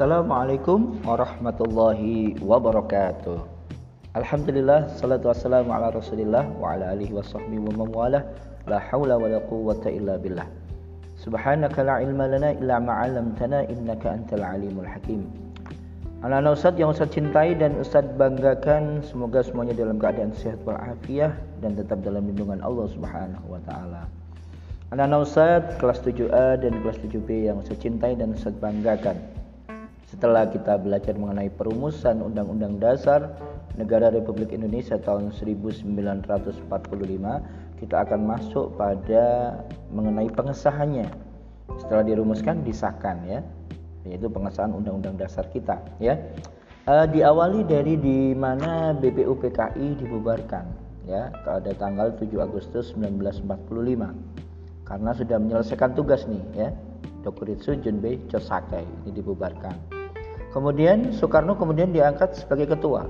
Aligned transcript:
Assalamualaikum 0.00 0.96
warahmatullahi 1.04 2.32
wabarakatuh. 2.40 3.36
Alhamdulillah 4.16 4.88
salatu 4.96 5.28
wassalamu 5.28 5.76
ala 5.76 5.92
Rasulillah 5.92 6.48
wa 6.56 6.72
ala 6.72 6.96
alihi 6.96 7.12
wa. 7.12 8.24
La 8.64 8.80
quwwata 9.44 9.92
illa 9.92 10.16
billah. 10.16 10.48
Subhanaka 11.20 11.84
la 11.84 12.00
ilma 12.00 12.32
lana 12.32 12.56
illa 12.56 12.80
innaka 13.68 14.16
antal 14.16 14.40
alimul 14.40 14.88
hakim. 14.88 15.28
Anak-anak 16.24 16.56
Ustaz 16.56 16.80
yang 16.80 16.96
Ustaz 16.96 17.12
cintai 17.12 17.52
dan 17.60 17.76
Ustaz 17.76 18.08
banggakan 18.16 19.04
Semoga 19.04 19.44
semuanya 19.44 19.76
dalam 19.76 20.00
keadaan 20.00 20.32
sehat 20.32 20.64
Dan 21.60 21.76
tetap 21.76 22.00
dalam 22.00 22.24
lindungan 22.24 22.64
Allah 22.64 22.88
subhanahu 22.88 23.52
wa 23.52 23.60
ta'ala 23.68 24.08
Anak-anak 24.96 25.20
Ustaz 25.28 25.64
kelas 25.76 26.00
7A 26.04 26.60
dan 26.60 26.76
kelas 26.84 26.96
7B 27.04 27.52
yang 27.52 27.60
Ustaz 27.60 27.80
cintai 27.84 28.16
dan 28.20 28.36
Ustaz 28.36 28.52
banggakan 28.60 29.39
setelah 30.10 30.50
kita 30.50 30.74
belajar 30.74 31.14
mengenai 31.14 31.46
perumusan 31.54 32.18
Undang-Undang 32.18 32.82
Dasar 32.82 33.30
Negara 33.78 34.10
Republik 34.10 34.50
Indonesia 34.50 34.98
tahun 34.98 35.30
1945, 35.30 36.66
kita 37.78 37.96
akan 38.02 38.20
masuk 38.26 38.74
pada 38.74 39.54
mengenai 39.94 40.26
pengesahannya. 40.34 41.06
Setelah 41.78 42.02
dirumuskan 42.02 42.66
disahkan 42.66 43.22
ya, 43.22 43.40
yaitu 44.02 44.26
pengesahan 44.26 44.74
Undang-Undang 44.74 45.14
Dasar 45.14 45.46
kita 45.54 45.78
ya. 46.02 46.18
E, 46.90 46.94
diawali 47.14 47.62
dari 47.62 47.94
di 47.94 48.34
mana 48.34 48.90
BPUPKI 48.98 49.94
dibubarkan 50.02 50.66
ya 51.06 51.30
pada 51.46 51.70
tanggal 51.78 52.10
7 52.18 52.26
Agustus 52.42 52.98
1945 52.98 53.46
karena 54.82 55.10
sudah 55.14 55.38
menyelesaikan 55.38 55.94
tugas 55.94 56.26
nih 56.26 56.42
ya 56.58 56.68
Dokuritsu 57.22 57.78
Junbei 57.78 58.18
Chosakai 58.28 58.82
ini 59.06 59.12
dibubarkan 59.14 59.99
Kemudian 60.50 61.14
Soekarno 61.14 61.54
kemudian 61.54 61.94
diangkat 61.94 62.34
sebagai 62.34 62.74
ketua. 62.74 63.06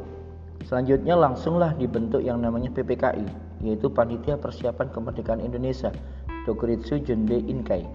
Selanjutnya 0.69 1.16
langsunglah 1.16 1.72
dibentuk 1.72 2.20
yang 2.20 2.44
namanya 2.44 2.69
PPKI, 2.69 3.24
yaitu 3.64 3.88
Panitia 3.88 4.36
Persiapan 4.36 4.92
Kemerdekaan 4.92 5.41
Indonesia, 5.41 5.88
Dokuritsu 6.44 7.00
Junbe 7.00 7.41
Inkai. 7.41 7.88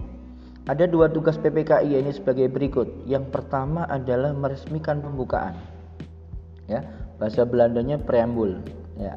Ada 0.66 0.90
dua 0.90 1.06
tugas 1.06 1.38
PPKI 1.38 1.94
ini 1.94 2.10
sebagai 2.10 2.50
berikut. 2.50 2.90
Yang 3.06 3.30
pertama 3.30 3.86
adalah 3.86 4.34
meresmikan 4.34 4.98
pembukaan. 4.98 5.54
Ya, 6.66 6.82
bahasa 7.22 7.46
Belandanya 7.46 8.02
preambul. 8.02 8.58
Ya, 8.98 9.14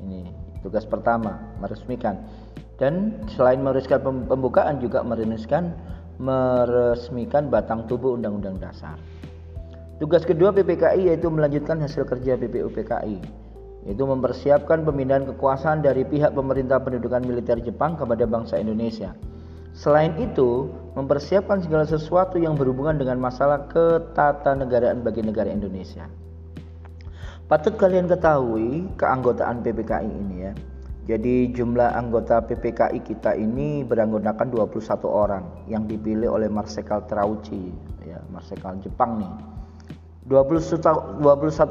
ini 0.00 0.32
tugas 0.64 0.88
pertama 0.88 1.44
meresmikan. 1.60 2.24
Dan 2.80 3.20
selain 3.36 3.60
meresmikan 3.60 4.24
pembukaan 4.24 4.80
juga 4.80 5.04
meresmikan 5.04 5.76
meresmikan 6.16 7.52
batang 7.52 7.84
tubuh 7.84 8.16
Undang-Undang 8.16 8.56
Dasar. 8.56 8.96
Tugas 9.96 10.28
kedua 10.28 10.52
PPKI 10.52 11.08
yaitu 11.08 11.32
melanjutkan 11.32 11.80
hasil 11.80 12.04
kerja 12.04 12.36
BPUPKI 12.36 13.46
yaitu 13.88 14.04
mempersiapkan 14.04 14.84
pemindahan 14.84 15.24
kekuasaan 15.24 15.80
dari 15.80 16.04
pihak 16.04 16.36
pemerintah 16.36 16.76
pendudukan 16.82 17.24
militer 17.24 17.56
Jepang 17.64 17.96
kepada 17.96 18.28
bangsa 18.28 18.60
Indonesia. 18.60 19.16
Selain 19.72 20.12
itu, 20.20 20.68
mempersiapkan 20.98 21.64
segala 21.64 21.88
sesuatu 21.88 22.36
yang 22.36 22.58
berhubungan 22.58 23.00
dengan 23.00 23.22
masalah 23.22 23.70
ketatanegaraan 23.72 25.00
bagi 25.00 25.24
negara 25.24 25.48
Indonesia. 25.48 26.10
Patut 27.46 27.78
kalian 27.78 28.10
ketahui 28.10 28.90
keanggotaan 29.00 29.62
PPKI 29.62 30.10
ini 30.12 30.36
ya. 30.44 30.52
Jadi 31.06 31.54
jumlah 31.54 31.94
anggota 31.94 32.42
PPKI 32.42 33.00
kita 33.00 33.38
ini 33.38 33.86
beranggotakan 33.86 34.50
21 34.50 35.06
orang 35.06 35.44
yang 35.70 35.86
dipilih 35.86 36.34
oleh 36.34 36.50
Marsekal 36.50 37.06
Trauci 37.06 37.70
ya, 38.02 38.18
Marsekal 38.34 38.82
Jepang 38.82 39.22
nih 39.22 39.55
21, 40.26 41.22
21 41.22 41.22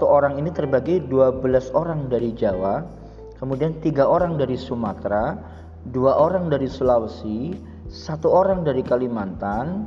orang 0.08 0.40
ini 0.40 0.48
terbagi 0.48 1.04
12 1.12 1.76
orang 1.76 2.08
dari 2.08 2.32
Jawa, 2.32 2.88
kemudian 3.36 3.76
tiga 3.84 4.08
orang 4.08 4.40
dari 4.40 4.56
Sumatera, 4.56 5.36
dua 5.92 6.16
orang 6.16 6.48
dari 6.48 6.72
Sulawesi, 6.72 7.52
satu 7.92 8.32
orang 8.32 8.64
dari 8.64 8.80
Kalimantan, 8.80 9.84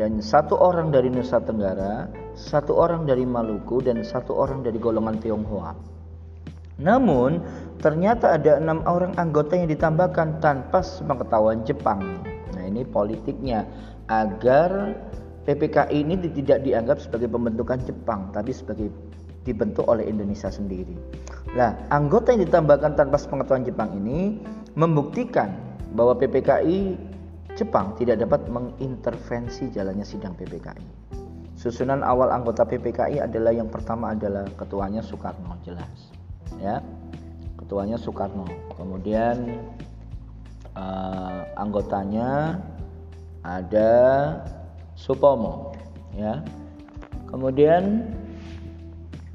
dan 0.00 0.24
satu 0.24 0.56
orang 0.56 0.88
dari 0.88 1.12
Nusa 1.12 1.44
Tenggara, 1.44 2.08
satu 2.32 2.72
orang 2.72 3.04
dari 3.04 3.28
Maluku, 3.28 3.84
dan 3.84 4.00
satu 4.00 4.32
orang 4.32 4.64
dari 4.64 4.80
golongan 4.80 5.20
Tionghoa. 5.20 5.76
Namun, 6.76 7.40
ternyata 7.80 8.36
ada 8.36 8.60
enam 8.60 8.84
orang 8.84 9.16
anggota 9.16 9.56
yang 9.56 9.68
ditambahkan 9.68 10.44
tanpa 10.44 10.84
sepengetahuan 10.84 11.64
Jepang. 11.64 12.00
Nah, 12.52 12.64
ini 12.64 12.84
politiknya 12.84 13.64
agar 14.12 14.92
PPKI 15.46 16.02
ini 16.02 16.18
tidak 16.34 16.66
dianggap 16.66 16.98
sebagai 16.98 17.30
pembentukan 17.30 17.78
Jepang, 17.86 18.34
tapi 18.34 18.50
sebagai 18.50 18.90
dibentuk 19.46 19.86
oleh 19.86 20.02
Indonesia 20.10 20.50
sendiri. 20.50 20.92
Nah, 21.54 21.78
anggota 21.94 22.34
yang 22.34 22.50
ditambahkan 22.50 22.98
tanpa 22.98 23.16
pengetahuan 23.22 23.62
Jepang 23.62 23.94
ini 23.94 24.42
membuktikan 24.74 25.54
bahwa 25.94 26.18
PPKI 26.18 26.98
Jepang 27.54 27.94
tidak 27.96 28.20
dapat 28.26 28.44
mengintervensi 28.50 29.70
jalannya 29.70 30.04
sidang 30.04 30.34
PPKI. 30.34 30.84
Susunan 31.56 32.04
awal 32.04 32.28
anggota 32.34 32.68
PPKI 32.68 33.22
adalah 33.22 33.54
yang 33.54 33.72
pertama 33.72 34.12
adalah 34.12 34.44
ketuanya 34.60 35.00
Soekarno, 35.00 35.56
jelas. 35.64 36.12
Ya. 36.60 36.84
Ketuanya 37.56 37.96
Soekarno. 37.96 38.44
Kemudian 38.76 39.56
uh, 40.76 41.48
anggotanya 41.56 42.60
ada 43.40 43.90
Supomo 44.96 45.76
ya. 46.16 46.40
Kemudian 47.28 48.08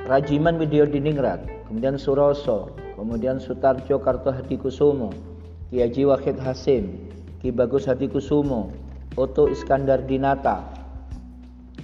Rajiman 0.01 0.57
Widyo 0.57 0.89
Diningrat, 0.89 1.45
kemudian 1.69 2.01
Suroso, 2.01 2.73
kemudian 2.97 3.37
Sutarjo 3.37 4.01
Kartohadikusumo, 4.01 5.13
Ki 5.69 5.85
Haji 5.85 6.03
Wahid 6.09 6.41
Hasim, 6.41 7.13
Ki 7.37 7.53
Bagus 7.53 7.85
Hadikusumo, 7.85 8.73
Oto 9.13 9.45
Iskandar 9.45 10.01
Dinata, 10.09 10.65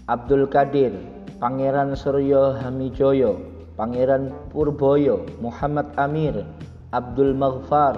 Abdul 0.10 0.50
Kadir, 0.50 0.98
Pangeran 1.38 1.94
Suryo 1.94 2.58
Hamijoyo, 2.58 3.38
Pangeran 3.78 4.34
Purboyo, 4.50 5.22
Muhammad 5.38 5.94
Amir, 6.02 6.42
Abdul 6.90 7.38
Maghfar, 7.38 7.94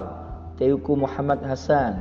Teuku 0.59 0.99
Muhammad 0.99 1.39
Hasan, 1.47 1.95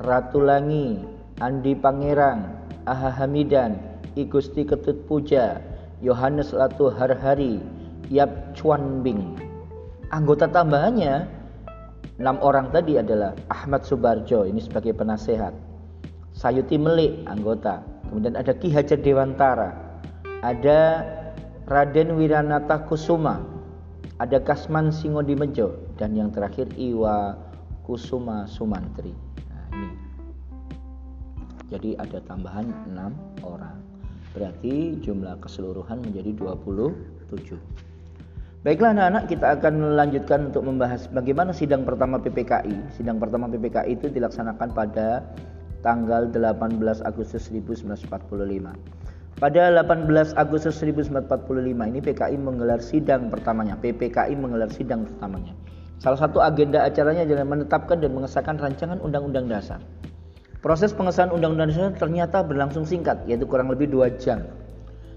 Ratu 0.00 0.40
Langi, 0.40 1.04
Andi 1.44 1.76
Pangeran, 1.76 2.59
Aha 2.88 3.12
Hamidan, 3.12 3.76
I 4.16 4.24
Gusti 4.24 4.64
Ketut 4.64 5.04
Puja, 5.04 5.60
Yohanes 6.00 6.56
Latu 6.56 6.88
Harhari, 6.88 7.60
Yap 8.08 8.56
Chuan 8.56 9.04
Bing. 9.04 9.36
Anggota 10.10 10.50
tambahannya 10.50 11.28
enam 12.20 12.36
orang 12.44 12.68
tadi 12.74 12.98
adalah 13.00 13.32
Ahmad 13.48 13.86
Subarjo 13.86 14.44
ini 14.44 14.60
sebagai 14.60 14.92
penasehat, 14.92 15.54
Sayuti 16.34 16.76
Melik 16.80 17.24
anggota, 17.30 17.80
kemudian 18.08 18.34
ada 18.34 18.52
Ki 18.56 18.72
Hajar 18.72 18.98
Dewantara, 19.00 19.70
ada 20.42 21.06
Raden 21.70 22.18
Wiranata 22.18 22.82
Kusuma, 22.90 23.44
ada 24.18 24.42
Kasman 24.42 24.90
Singodimejo 24.90 25.78
dan 25.96 26.18
yang 26.18 26.34
terakhir 26.34 26.66
Iwa 26.74 27.38
Kusuma 27.86 28.44
Sumantri. 28.50 29.14
Nah, 29.48 29.64
ini 29.70 30.09
jadi 31.70 31.96
ada 32.02 32.18
tambahan 32.26 32.66
6 32.92 33.46
orang. 33.46 33.78
Berarti 34.34 34.98
jumlah 35.02 35.38
keseluruhan 35.42 36.02
menjadi 36.02 36.34
27. 36.34 37.58
Baiklah 38.60 38.92
anak-anak 38.92 39.24
kita 39.32 39.46
akan 39.56 39.72
melanjutkan 39.80 40.52
untuk 40.52 40.68
membahas 40.68 41.08
bagaimana 41.08 41.54
sidang 41.54 41.88
pertama 41.88 42.20
PPKI. 42.20 42.92
Sidang 42.92 43.16
pertama 43.16 43.48
PPKI 43.48 43.96
itu 43.96 44.12
dilaksanakan 44.12 44.76
pada 44.76 45.24
tanggal 45.80 46.28
18 46.28 46.76
Agustus 47.08 47.48
1945. 47.48 48.20
Pada 49.40 49.62
18 49.72 50.36
Agustus 50.36 50.76
1945 50.84 51.88
ini 51.88 52.00
PKI 52.04 52.36
menggelar 52.36 52.84
sidang 52.84 53.32
pertamanya. 53.32 53.80
PPKI 53.80 54.36
menggelar 54.36 54.68
sidang 54.68 55.08
pertamanya. 55.08 55.56
Salah 55.96 56.20
satu 56.20 56.44
agenda 56.44 56.84
acaranya 56.84 57.24
adalah 57.24 57.48
menetapkan 57.48 58.04
dan 58.04 58.12
mengesahkan 58.12 58.60
rancangan 58.60 59.00
undang-undang 59.00 59.48
dasar. 59.48 59.80
Proses 60.60 60.92
pengesahan 60.92 61.32
Undang-Undang 61.32 61.72
Dasar 61.72 61.92
ternyata 61.96 62.44
berlangsung 62.44 62.84
singkat, 62.84 63.24
yaitu 63.24 63.48
kurang 63.48 63.72
lebih 63.72 63.88
dua 63.88 64.12
jam. 64.20 64.44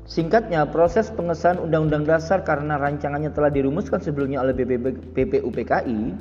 Singkatnya, 0.08 0.64
proses 0.68 1.12
pengesahan 1.12 1.60
Undang-Undang 1.60 2.08
Dasar 2.08 2.44
karena 2.48 2.80
rancangannya 2.80 3.32
telah 3.32 3.52
dirumuskan 3.52 4.00
sebelumnya 4.00 4.40
oleh 4.40 4.56
BPUPKI. 5.16 6.16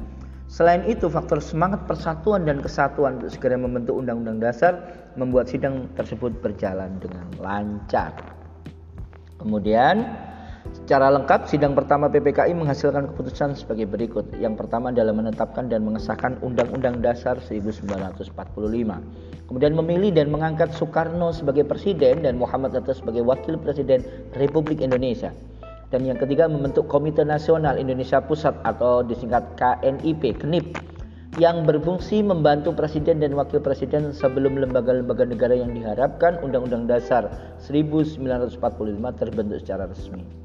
Selain 0.51 0.83
itu, 0.91 1.07
faktor 1.07 1.39
semangat 1.39 1.87
persatuan 1.87 2.43
dan 2.43 2.59
kesatuan 2.63 3.23
untuk 3.23 3.31
segera 3.31 3.55
membentuk 3.55 3.95
Undang-Undang 3.95 4.43
Dasar 4.43 4.73
membuat 5.15 5.47
sidang 5.47 5.87
tersebut 5.95 6.35
berjalan 6.43 6.99
dengan 6.99 7.27
lancar. 7.39 8.11
Kemudian, 9.39 10.03
Secara 10.83 11.15
lengkap, 11.15 11.47
sidang 11.47 11.79
pertama 11.79 12.11
PPKI 12.11 12.59
menghasilkan 12.59 13.15
keputusan 13.15 13.55
sebagai 13.55 13.87
berikut. 13.87 14.27
Yang 14.35 14.67
pertama 14.67 14.91
adalah 14.91 15.15
menetapkan 15.15 15.71
dan 15.71 15.87
mengesahkan 15.87 16.43
Undang-Undang 16.43 16.99
Dasar 16.99 17.39
1945. 17.39 18.35
Kemudian 19.47 19.79
memilih 19.79 20.11
dan 20.11 20.35
mengangkat 20.35 20.75
Soekarno 20.75 21.31
sebagai 21.31 21.63
presiden 21.63 22.27
dan 22.27 22.35
Muhammad 22.35 22.75
Hatta 22.75 22.99
sebagai 22.99 23.23
wakil 23.23 23.63
presiden 23.63 24.03
Republik 24.35 24.83
Indonesia. 24.83 25.31
Dan 25.95 26.03
yang 26.03 26.19
ketiga 26.19 26.51
membentuk 26.51 26.91
Komite 26.91 27.23
Nasional 27.23 27.79
Indonesia 27.79 28.19
Pusat 28.19 28.59
atau 28.67 29.07
disingkat 29.07 29.55
KNIP, 29.55 30.43
KNIP 30.43 30.83
yang 31.39 31.63
berfungsi 31.63 32.27
membantu 32.27 32.75
presiden 32.75 33.23
dan 33.23 33.39
wakil 33.39 33.63
presiden 33.63 34.11
sebelum 34.11 34.59
lembaga-lembaga 34.59 35.31
negara 35.31 35.55
yang 35.55 35.71
diharapkan 35.71 36.43
Undang-Undang 36.43 36.91
Dasar 36.91 37.31
1945 37.63 38.59
terbentuk 39.15 39.63
secara 39.63 39.87
resmi. 39.87 40.42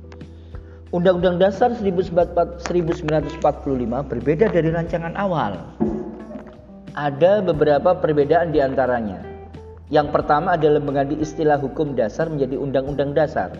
Undang-Undang 0.87 1.43
Dasar 1.43 1.75
1945 1.75 2.63
berbeda 4.07 4.45
dari 4.47 4.71
rancangan 4.71 5.19
awal. 5.19 5.59
Ada 6.95 7.43
beberapa 7.43 7.91
perbedaan 7.91 8.55
di 8.55 8.63
antaranya. 8.63 9.19
Yang 9.91 10.15
pertama 10.15 10.55
adalah 10.55 10.79
mengganti 10.79 11.19
istilah 11.19 11.59
hukum 11.59 11.91
dasar 11.91 12.31
menjadi 12.31 12.55
undang-undang 12.55 13.11
dasar. 13.11 13.51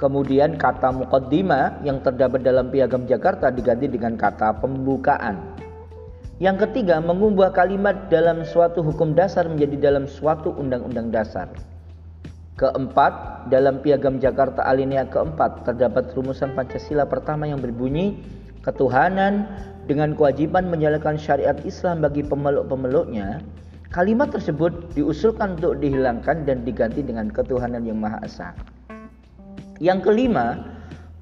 Kemudian 0.00 0.56
kata 0.56 0.96
mukaddimah 0.96 1.84
yang 1.84 2.00
terdapat 2.00 2.40
dalam 2.40 2.72
piagam 2.72 3.04
Jakarta 3.04 3.52
diganti 3.52 3.84
dengan 3.92 4.16
kata 4.16 4.64
pembukaan. 4.64 5.36
Yang 6.40 6.66
ketiga, 6.66 7.04
mengubah 7.04 7.52
kalimat 7.52 8.08
dalam 8.08 8.48
suatu 8.48 8.80
hukum 8.80 9.12
dasar 9.12 9.44
menjadi 9.44 9.92
dalam 9.92 10.08
suatu 10.08 10.56
undang-undang 10.56 11.12
dasar. 11.12 11.52
Keempat, 12.54 13.46
dalam 13.50 13.82
piagam 13.82 14.22
Jakarta 14.22 14.62
alinea 14.62 15.10
keempat 15.10 15.66
terdapat 15.66 16.14
rumusan 16.14 16.54
Pancasila 16.54 17.02
pertama 17.02 17.50
yang 17.50 17.58
berbunyi 17.58 18.22
ketuhanan 18.62 19.50
dengan 19.90 20.14
kewajiban 20.14 20.70
menjalankan 20.70 21.18
syariat 21.18 21.58
Islam 21.66 22.06
bagi 22.06 22.22
pemeluk-pemeluknya. 22.22 23.42
Kalimat 23.90 24.30
tersebut 24.30 24.94
diusulkan 24.94 25.58
untuk 25.58 25.82
dihilangkan 25.82 26.46
dan 26.46 26.62
diganti 26.62 27.02
dengan 27.02 27.26
ketuhanan 27.26 27.82
yang 27.82 27.98
Maha 27.98 28.22
Esa. 28.22 28.54
Yang 29.82 30.06
kelima, 30.06 30.62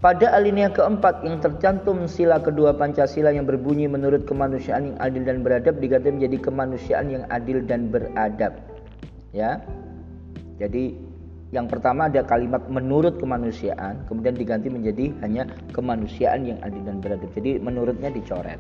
pada 0.05 0.37
alinea 0.37 0.69
keempat 0.69 1.25
yang 1.25 1.41
tercantum 1.41 2.05
sila 2.13 2.45
kedua 2.45 2.77
Pancasila 2.77 3.33
yang 3.33 3.49
berbunyi 3.49 3.89
menurut 3.89 4.29
kemanusiaan 4.29 4.93
yang 4.93 4.99
adil 5.01 5.25
dan 5.25 5.41
beradab 5.41 5.81
diganti 5.81 6.13
menjadi 6.13 6.45
kemanusiaan 6.45 7.09
yang 7.09 7.25
adil 7.33 7.65
dan 7.65 7.89
beradab. 7.89 8.53
Ya. 9.33 9.65
Jadi 10.61 11.12
yang 11.53 11.69
pertama 11.69 12.09
ada 12.09 12.25
kalimat 12.25 12.65
menurut 12.73 13.21
kemanusiaan, 13.21 14.01
kemudian 14.09 14.33
diganti 14.33 14.73
menjadi 14.73 15.13
hanya 15.21 15.45
kemanusiaan 15.77 16.49
yang 16.49 16.57
adil 16.65 16.81
dan 16.81 17.05
beradab. 17.05 17.29
Jadi 17.37 17.61
menurutnya 17.61 18.09
dicoret. 18.09 18.57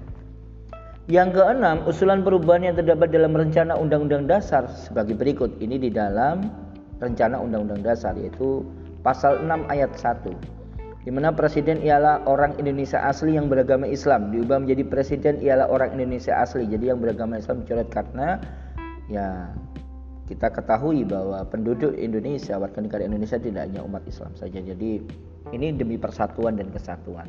Yang 1.08 1.40
keenam, 1.40 1.82
usulan 1.88 2.20
perubahan 2.20 2.68
yang 2.68 2.76
terdapat 2.76 3.10
dalam 3.10 3.32
rencana 3.32 3.74
Undang-Undang 3.80 4.28
Dasar 4.28 4.68
sebagai 4.70 5.16
berikut. 5.16 5.56
Ini 5.58 5.80
di 5.80 5.90
dalam 5.90 6.46
rencana 7.00 7.40
Undang-Undang 7.40 7.80
Dasar 7.80 8.12
yaitu 8.14 8.62
pasal 9.00 9.40
6 9.42 9.66
ayat 9.72 9.90
1 9.98 10.62
di 11.02 11.10
mana 11.10 11.34
presiden 11.34 11.82
ialah 11.82 12.22
orang 12.30 12.54
Indonesia 12.62 13.02
asli 13.02 13.34
yang 13.34 13.50
beragama 13.50 13.90
Islam 13.90 14.30
diubah 14.30 14.62
menjadi 14.62 14.86
presiden 14.86 15.42
ialah 15.42 15.66
orang 15.66 15.98
Indonesia 15.98 16.38
asli 16.38 16.62
jadi 16.70 16.94
yang 16.94 17.02
beragama 17.02 17.42
Islam 17.42 17.66
dicoret 17.66 17.90
karena 17.90 18.38
ya 19.10 19.50
kita 20.30 20.48
ketahui 20.50 21.02
bahwa 21.02 21.42
penduduk 21.46 21.94
Indonesia 21.98 22.58
warga 22.58 22.78
negara 22.78 23.02
Indonesia 23.06 23.36
tidak 23.38 23.68
hanya 23.68 23.82
umat 23.82 24.02
Islam 24.06 24.32
saja 24.38 24.62
jadi 24.62 25.02
ini 25.50 25.66
demi 25.74 25.98
persatuan 25.98 26.54
dan 26.54 26.70
kesatuan 26.70 27.26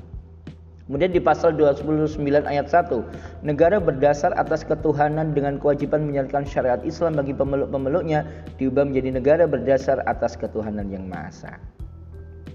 Kemudian 0.84 1.16
di 1.16 1.24
pasal 1.24 1.56
29 1.56 2.20
ayat 2.44 2.68
1, 2.68 2.92
negara 3.40 3.80
berdasar 3.80 4.36
atas 4.36 4.68
ketuhanan 4.68 5.32
dengan 5.32 5.56
kewajiban 5.56 6.04
menjalankan 6.04 6.44
syariat 6.44 6.84
Islam 6.84 7.16
bagi 7.16 7.32
pemeluk-pemeluknya 7.32 8.28
diubah 8.60 8.92
menjadi 8.92 9.16
negara 9.16 9.44
berdasar 9.48 10.04
atas 10.12 10.36
ketuhanan 10.36 10.92
yang 10.92 11.08
maha 11.08 11.32
esa. 11.32 11.54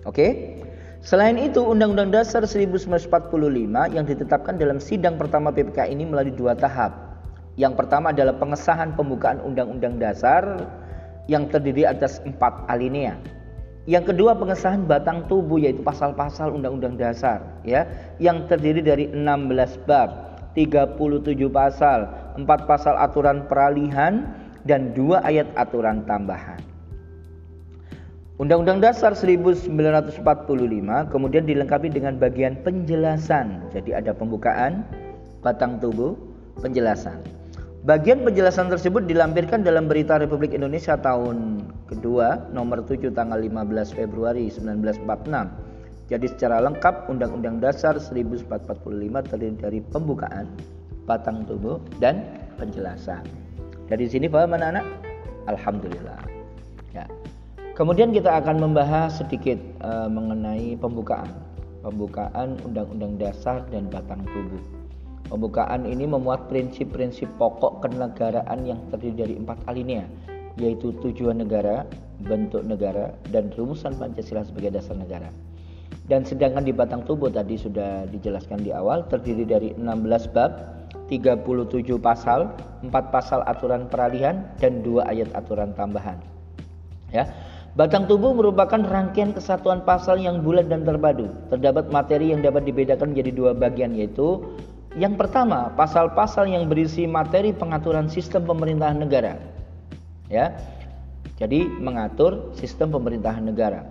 Oke? 0.05 0.61
Selain 1.01 1.41
itu, 1.41 1.65
Undang-Undang 1.65 2.13
Dasar 2.13 2.45
1945 2.45 2.93
yang 3.97 4.05
ditetapkan 4.05 4.61
dalam 4.61 4.77
sidang 4.77 5.17
pertama 5.17 5.49
PPK 5.49 5.89
ini 5.89 6.05
melalui 6.05 6.37
dua 6.37 6.53
tahap. 6.53 7.08
Yang 7.59 7.75
pertama 7.75 8.15
adalah 8.15 8.39
pengesahan 8.39 8.95
pembukaan 8.95 9.43
Undang-Undang 9.43 9.99
Dasar 9.99 10.63
yang 11.27 11.51
terdiri 11.51 11.83
atas 11.83 12.23
empat 12.23 12.71
alinea. 12.71 13.19
Yang 13.91 14.15
kedua 14.15 14.39
pengesahan 14.39 14.87
batang 14.87 15.27
tubuh 15.27 15.59
yaitu 15.59 15.83
pasal-pasal 15.83 16.55
Undang-Undang 16.55 16.95
Dasar 16.95 17.43
ya 17.67 17.83
yang 18.23 18.47
terdiri 18.47 18.79
dari 18.79 19.11
16 19.11 19.75
bab, 19.91 20.39
37 20.55 20.95
pasal, 21.51 22.07
4 22.39 22.47
pasal 22.47 22.95
aturan 22.95 23.51
peralihan 23.51 24.23
dan 24.63 24.95
2 24.95 25.19
ayat 25.27 25.51
aturan 25.59 26.07
tambahan. 26.07 26.63
Undang-Undang 28.39 28.79
Dasar 28.87 29.19
1945 29.19 29.67
kemudian 31.11 31.43
dilengkapi 31.43 31.91
dengan 31.91 32.15
bagian 32.23 32.55
penjelasan. 32.63 33.67
Jadi 33.75 33.99
ada 33.99 34.15
pembukaan, 34.15 34.87
batang 35.43 35.83
tubuh, 35.83 36.15
penjelasan. 36.63 37.38
Bagian 37.87 38.27
penjelasan 38.27 38.67
tersebut 38.67 39.07
dilampirkan 39.07 39.63
dalam 39.63 39.87
Berita 39.87 40.19
Republik 40.19 40.51
Indonesia 40.51 40.99
tahun 40.99 41.63
kedua 41.87 42.51
nomor 42.51 42.83
7 42.83 43.15
tanggal 43.15 43.39
15 43.39 43.95
Februari 43.95 44.51
1946. 44.51 46.11
Jadi 46.11 46.27
secara 46.27 46.59
lengkap 46.59 47.07
Undang-Undang 47.07 47.63
Dasar 47.63 47.95
1445 48.03 49.31
terdiri 49.31 49.55
dari 49.61 49.79
pembukaan, 49.79 50.51
batang 51.07 51.47
tubuh 51.47 51.79
dan 52.03 52.27
penjelasan. 52.59 53.23
Dari 53.87 54.11
sini 54.11 54.27
paham 54.27 54.59
anak-anak? 54.59 54.87
Alhamdulillah. 55.47 56.19
Ya. 56.91 57.07
Kemudian 57.79 58.11
kita 58.11 58.43
akan 58.43 58.59
membahas 58.59 59.23
sedikit 59.23 59.61
uh, 59.87 60.11
mengenai 60.11 60.75
pembukaan. 60.83 61.31
Pembukaan 61.87 62.59
Undang-Undang 62.67 63.23
Dasar 63.23 63.63
dan 63.71 63.87
Batang 63.87 64.27
Tubuh. 64.27 64.78
Pembukaan 65.29 65.85
ini 65.85 66.09
memuat 66.09 66.49
prinsip-prinsip 66.49 67.29
pokok 67.37 67.85
kenegaraan 67.85 68.65
yang 68.65 68.81
terdiri 68.89 69.17
dari 69.29 69.35
empat 69.37 69.61
alinea, 69.69 70.09
yaitu 70.57 70.97
tujuan 71.05 71.45
negara, 71.45 71.85
bentuk 72.25 72.65
negara, 72.65 73.13
dan 73.29 73.53
rumusan 73.53 73.93
Pancasila 74.01 74.41
sebagai 74.41 74.81
dasar 74.81 74.97
negara. 74.97 75.29
Dan 76.09 76.25
sedangkan 76.25 76.65
di 76.65 76.73
batang 76.73 77.05
tubuh 77.05 77.29
tadi 77.29 77.61
sudah 77.61 78.09
dijelaskan 78.09 78.65
di 78.65 78.73
awal 78.73 79.05
terdiri 79.13 79.45
dari 79.45 79.69
16 79.77 80.33
bab, 80.33 80.53
37 81.13 82.01
pasal, 82.01 82.49
4 82.81 82.89
pasal 83.13 83.45
aturan 83.45 83.85
peralihan 83.93 84.49
dan 84.57 84.81
2 84.81 85.05
ayat 85.05 85.29
aturan 85.37 85.77
tambahan. 85.77 86.17
Ya. 87.13 87.29
Batang 87.77 88.11
tubuh 88.11 88.35
merupakan 88.35 88.81
rangkaian 88.81 89.31
kesatuan 89.31 89.87
pasal 89.87 90.19
yang 90.19 90.43
bulat 90.43 90.67
dan 90.67 90.83
terpadu. 90.83 91.31
Terdapat 91.53 91.93
materi 91.95 92.35
yang 92.35 92.43
dapat 92.43 92.67
dibedakan 92.67 93.15
menjadi 93.15 93.31
dua 93.31 93.53
bagian 93.55 93.95
yaitu 93.95 94.43
yang 94.99 95.15
pertama, 95.15 95.71
pasal-pasal 95.79 96.51
yang 96.51 96.67
berisi 96.67 97.07
materi 97.07 97.55
pengaturan 97.55 98.11
sistem 98.11 98.45
pemerintahan 98.45 98.99
negara. 98.99 99.39
Ya. 100.27 100.59
Jadi 101.39 101.71
mengatur 101.71 102.51
sistem 102.59 102.91
pemerintahan 102.91 103.47
negara. 103.47 103.87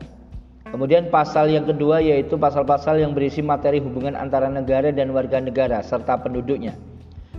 Kemudian 0.67 1.07
pasal 1.07 1.47
yang 1.47 1.63
kedua 1.63 2.03
yaitu 2.03 2.35
pasal-pasal 2.35 2.99
yang 2.99 3.15
berisi 3.15 3.39
materi 3.39 3.79
hubungan 3.79 4.19
antara 4.19 4.51
negara 4.51 4.91
dan 4.91 5.15
warga 5.15 5.39
negara 5.39 5.79
serta 5.79 6.19
penduduknya. 6.19 6.75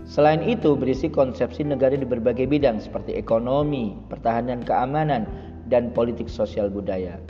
Selain 0.08 0.40
itu 0.48 0.72
berisi 0.72 1.12
konsepsi 1.12 1.60
negara 1.60 1.92
di 1.92 2.08
berbagai 2.08 2.48
bidang 2.48 2.80
seperti 2.80 3.20
ekonomi, 3.20 3.92
pertahanan 4.08 4.64
keamanan, 4.64 5.28
dan 5.68 5.92
politik 5.92 6.32
sosial 6.32 6.72
budaya. 6.72 7.20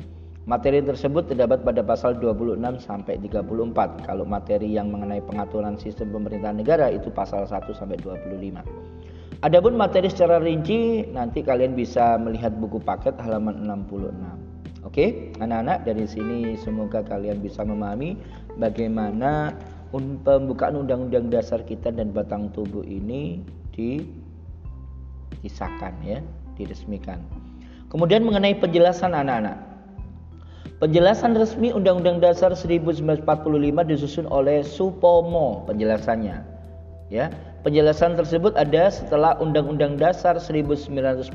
Materi 0.49 0.81
tersebut 0.81 1.29
terdapat 1.29 1.61
pada 1.61 1.85
pasal 1.85 2.17
26 2.17 2.81
sampai 2.81 3.21
34. 3.21 4.09
Kalau 4.09 4.25
materi 4.25 4.73
yang 4.73 4.89
mengenai 4.89 5.21
pengaturan 5.21 5.77
sistem 5.77 6.09
pemerintahan 6.17 6.65
negara 6.65 6.89
itu 6.89 7.13
pasal 7.13 7.45
1 7.45 7.69
sampai 7.77 8.01
25. 8.01 8.65
Adapun 9.45 9.77
materi 9.77 10.09
secara 10.09 10.41
rinci 10.41 11.05
nanti 11.13 11.45
kalian 11.45 11.77
bisa 11.77 12.17
melihat 12.17 12.57
buku 12.57 12.81
paket 12.81 13.13
halaman 13.21 13.61
66. 13.69 14.09
Oke, 14.89 15.37
anak-anak 15.37 15.85
dari 15.85 16.09
sini 16.09 16.57
semoga 16.57 17.05
kalian 17.05 17.45
bisa 17.45 17.61
memahami 17.61 18.17
bagaimana 18.57 19.53
pembukaan 20.25 20.81
undang-undang 20.81 21.29
dasar 21.29 21.61
kita 21.61 21.93
dan 21.93 22.09
batang 22.17 22.49
tubuh 22.57 22.89
ini 22.89 23.45
disahkan 25.45 25.93
ya, 26.01 26.25
diresmikan. 26.57 27.21
Kemudian 27.93 28.25
mengenai 28.25 28.57
penjelasan 28.57 29.13
anak-anak. 29.13 29.68
Penjelasan 30.79 31.35
resmi 31.35 31.75
Undang-Undang 31.75 32.23
Dasar 32.23 32.55
1945 32.55 33.11
disusun 33.91 34.31
oleh 34.31 34.63
Supomo 34.63 35.67
penjelasannya. 35.67 36.47
Ya, 37.11 37.35
Penjelasan 37.67 38.15
tersebut 38.15 38.55
ada 38.55 38.87
setelah 38.87 39.35
Undang-Undang 39.43 39.99
Dasar 39.99 40.39
1945 40.39 41.35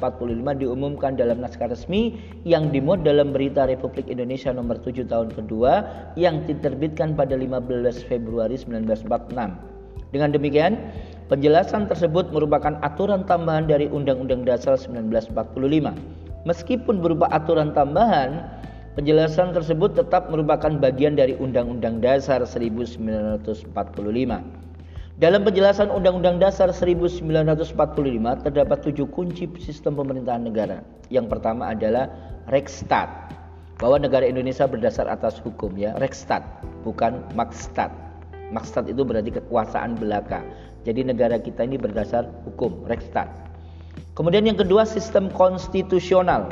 diumumkan 0.56 1.20
dalam 1.20 1.44
naskah 1.44 1.68
resmi 1.68 2.16
yang 2.48 2.72
dimuat 2.72 3.04
dalam 3.04 3.36
Berita 3.36 3.68
Republik 3.68 4.08
Indonesia 4.08 4.56
nomor 4.56 4.80
7 4.80 5.12
tahun 5.12 5.36
kedua 5.36 5.84
yang 6.16 6.48
diterbitkan 6.48 7.12
pada 7.12 7.36
15 7.36 8.08
Februari 8.08 8.56
1946. 8.56 9.36
Dengan 10.16 10.32
demikian, 10.32 10.80
penjelasan 11.28 11.92
tersebut 11.92 12.32
merupakan 12.32 12.80
aturan 12.80 13.28
tambahan 13.28 13.68
dari 13.68 13.92
Undang-Undang 13.92 14.48
Dasar 14.48 14.80
1945. 14.80 15.36
Meskipun 16.48 17.04
berupa 17.04 17.28
aturan 17.36 17.76
tambahan, 17.76 18.63
penjelasan 18.94 19.54
tersebut 19.58 19.98
tetap 19.98 20.30
merupakan 20.30 20.70
bagian 20.78 21.18
dari 21.18 21.34
Undang-Undang 21.38 22.02
Dasar 22.02 22.46
1945. 22.46 23.42
Dalam 25.14 25.42
penjelasan 25.46 25.94
Undang-Undang 25.94 26.42
Dasar 26.42 26.74
1945 26.74 27.70
terdapat 28.42 28.78
tujuh 28.82 29.08
kunci 29.14 29.46
sistem 29.62 29.98
pemerintahan 29.98 30.42
negara. 30.46 30.82
Yang 31.14 31.38
pertama 31.38 31.70
adalah 31.70 32.10
Rekstad, 32.50 33.10
bahwa 33.78 34.02
negara 34.02 34.26
Indonesia 34.26 34.66
berdasar 34.70 35.10
atas 35.10 35.38
hukum 35.42 35.74
ya, 35.78 35.94
Rekstad, 35.98 36.42
bukan 36.86 37.22
Makstad. 37.34 37.90
Makstad 38.54 38.90
itu 38.90 39.02
berarti 39.02 39.34
kekuasaan 39.34 39.98
belaka. 39.98 40.46
Jadi 40.84 41.08
negara 41.08 41.40
kita 41.40 41.66
ini 41.66 41.80
berdasar 41.80 42.28
hukum, 42.46 42.86
Rekstad. 42.86 43.30
Kemudian 44.14 44.46
yang 44.46 44.58
kedua 44.58 44.86
sistem 44.86 45.30
konstitusional. 45.34 46.50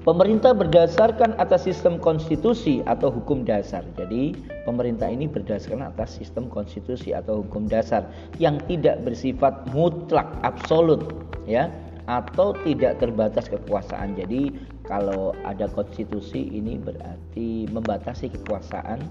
Pemerintah 0.00 0.56
berdasarkan 0.56 1.36
atas 1.36 1.68
sistem 1.68 2.00
konstitusi 2.00 2.80
atau 2.88 3.12
hukum 3.12 3.44
dasar. 3.44 3.84
Jadi, 4.00 4.32
pemerintah 4.64 5.12
ini 5.12 5.28
berdasarkan 5.28 5.92
atas 5.92 6.16
sistem 6.16 6.48
konstitusi 6.48 7.12
atau 7.12 7.44
hukum 7.44 7.68
dasar 7.68 8.08
yang 8.40 8.56
tidak 8.64 9.04
bersifat 9.04 9.52
mutlak, 9.76 10.24
absolut, 10.40 11.04
ya, 11.44 11.68
atau 12.08 12.56
tidak 12.64 12.96
terbatas 12.96 13.52
kekuasaan. 13.52 14.16
Jadi, 14.16 14.56
kalau 14.88 15.36
ada 15.44 15.68
konstitusi 15.68 16.48
ini 16.48 16.80
berarti 16.80 17.68
membatasi 17.68 18.32
kekuasaan 18.40 19.04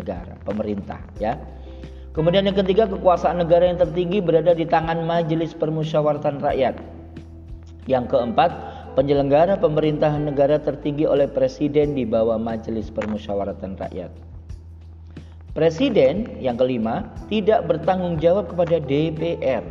negara, 0.00 0.32
pemerintah, 0.48 0.96
ya. 1.20 1.36
Kemudian 2.16 2.48
yang 2.48 2.56
ketiga, 2.56 2.88
kekuasaan 2.88 3.44
negara 3.44 3.68
yang 3.68 3.76
tertinggi 3.76 4.24
berada 4.24 4.56
di 4.56 4.64
tangan 4.64 5.04
Majelis 5.04 5.52
Permusyawaratan 5.52 6.40
Rakyat. 6.40 6.80
Yang 7.84 8.16
keempat, 8.16 8.50
penyelenggara 8.96 9.60
pemerintahan 9.60 10.24
negara 10.24 10.56
tertinggi 10.56 11.04
oleh 11.04 11.28
presiden 11.28 11.92
di 11.92 12.08
bawah 12.08 12.40
Majelis 12.40 12.88
Permusyawaratan 12.88 13.76
Rakyat. 13.76 14.08
Presiden 15.52 16.40
yang 16.40 16.56
kelima 16.56 17.04
tidak 17.28 17.68
bertanggung 17.68 18.16
jawab 18.16 18.48
kepada 18.48 18.80
DPR. 18.80 19.64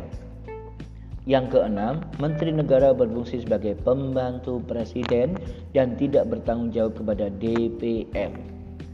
Yang 1.26 1.58
keenam, 1.58 2.06
menteri 2.22 2.54
negara 2.54 2.94
berfungsi 2.94 3.42
sebagai 3.42 3.74
pembantu 3.82 4.62
presiden 4.62 5.34
dan 5.74 5.98
tidak 5.98 6.30
bertanggung 6.30 6.70
jawab 6.70 6.94
kepada 6.94 7.26
DPR. 7.42 8.30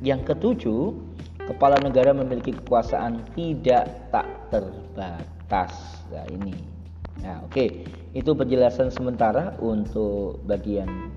Yang 0.01 0.21
ketujuh, 0.33 0.97
kepala 1.45 1.77
negara 1.85 2.17
memiliki 2.17 2.57
kekuasaan 2.57 3.21
tidak 3.37 3.85
tak 4.09 4.25
terbatas. 4.49 5.73
Nah, 6.09 6.25
ini 6.33 6.72
Nah, 7.21 7.45
oke. 7.45 7.53
Okay. 7.53 7.69
Itu 8.17 8.33
penjelasan 8.33 8.89
sementara 8.89 9.57
untuk 9.61 10.41
bagian 10.49 11.13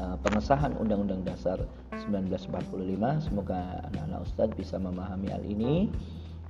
uh, 0.00 0.16
pengesahan 0.24 0.76
Undang-Undang 0.80 1.28
Dasar 1.28 1.60
1945. 2.08 3.28
Semoga 3.28 3.84
anak-anak 3.92 4.20
Ustadz 4.24 4.56
bisa 4.56 4.80
memahami 4.80 5.28
hal 5.28 5.44
ini 5.44 5.92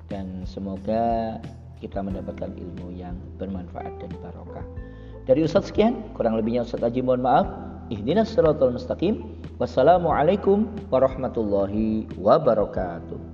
dan 0.07 0.47
semoga 0.47 1.39
kita 1.79 2.03
mendapatkan 2.03 2.51
ilmu 2.51 2.95
yang 2.95 3.15
bermanfaat 3.39 3.95
dan 4.03 4.11
barokah. 4.19 4.67
Dari 5.25 5.47
Ustadz 5.47 5.71
sekian, 5.71 6.03
kurang 6.19 6.35
lebihnya 6.35 6.67
Ustadz 6.67 6.87
Haji 6.87 7.01
mohon 7.07 7.23
maaf. 7.23 7.47
Ihdinas 7.91 8.35
siratal 8.35 8.75
mustaqim. 8.75 9.39
Wassalamualaikum 9.59 10.67
warahmatullahi 10.91 12.11
wabarakatuh. 12.19 13.30